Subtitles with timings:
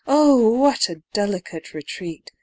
[0.07, 2.31] O what a delicate retreat!